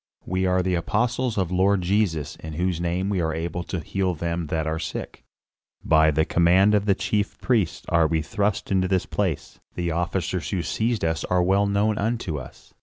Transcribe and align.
"We 0.25 0.47
are 0.47 0.63
the 0.63 0.73
apostles 0.73 1.37
of 1.37 1.49
the 1.49 1.53
Lord 1.53 1.83
Jesus, 1.83 2.35
in 2.37 2.53
whose 2.53 2.81
name 2.81 3.07
we 3.07 3.21
are 3.21 3.35
able 3.35 3.61
to 3.65 3.81
heal 3.81 4.15
them 4.15 4.47
that 4.47 4.65
are 4.65 4.79
sick. 4.79 5.23
By 5.85 6.09
the 6.09 6.25
command 6.25 6.73
of 6.73 6.85
the 6.85 6.95
chief 6.95 7.39
priests 7.39 7.85
are 7.87 8.07
we 8.07 8.23
thrust 8.23 8.71
into 8.71 8.87
this 8.87 9.05
place; 9.05 9.59
the 9.75 9.91
officers 9.91 10.49
who 10.49 10.63
seized 10.63 11.05
us 11.05 11.23
are 11.25 11.43
well 11.43 11.67
known 11.67 11.99
unto 11.99 12.39
us. 12.39 12.73